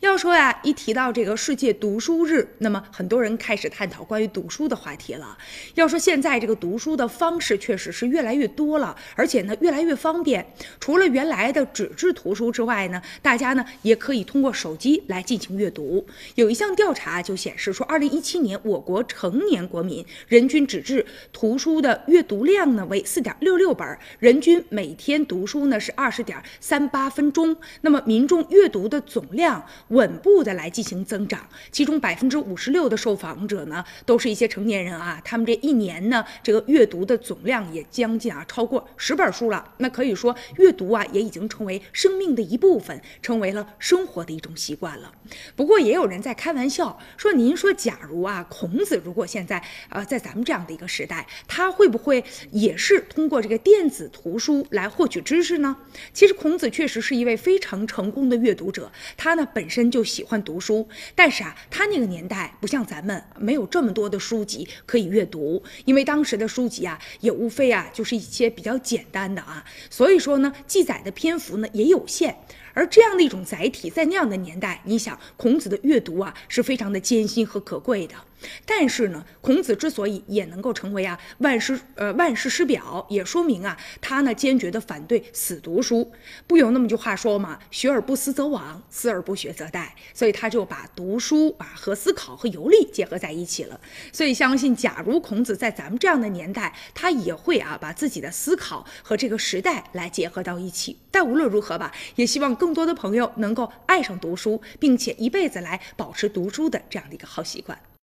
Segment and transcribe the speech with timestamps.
[0.00, 5.36] 要说呀，一提到这个世界读书日，那么很多人开始探讨关于读书的话题了。
[5.74, 10.54] 要说现在这个读书的方式确实是越来越多了，而且呢越来越方便。
[10.80, 16.06] 除了原来的纸质图书之外呢，大家呢也可以通过手机来进行阅读。
[16.34, 27.54] 有一项调查就显示说，二零一七年我国成年国民人均纸质图书的阅读量呢为四点六六本，人均每天读书呢是二十点三八分钟。
[27.82, 29.62] 那么民众阅读的总量。
[29.90, 39.72] 稳步的来进行增长，其中百分之五十六的受访者呢，都是一些成年人啊，他们这一年呢，这个阅读的总量也将近啊超过十本书了。
[39.78, 45.12] 那可以说，阅读啊也已经成为生命的一部分，成为了生活的一种习惯了。
[45.54, 55.76] 不过也有人在开玩笑说，您说假如啊，孔子如果现在呃在咱们这样的一个时代，他会不会也是通过这个电子图书来获取知识呢？
[56.12, 59.90] 其实孔子确实是一位非常成功的阅读者，他呢本身身。
[59.90, 72.36] 就喜欢读书，但是啊，他那个年代不像咱们，没有这么多的书籍可以阅读，因为当时的书籍啊，也无非啊就是一些比较简单的啊，所以说呢，记载的篇幅呢也有限。
[72.72, 78.14] 而这样的一种载体，在那样的年代，你想，孔子的阅读啊，是非常的艰辛和可贵的。
[78.64, 86.10] 但是呢，孔子之所以也能够成为啊万师呃万世师表，也说明啊他呢坚决的反对死读书。
[86.46, 89.88] 不有那么句话说嘛，学而不思则罔，思而不学则殆。
[90.14, 93.80] 所以他就把读书啊和思考和游历结合在一起了。
[94.12, 100.98] 所以相信，假如孔子在咱们这样的年代，他也会啊把自己的思考和这个时代来结合到一起。
[101.10, 107.78] 但无论如何吧，也希望更多的朋友能够爱上读书，并且一辈子来保持读书的这样的一个好习惯。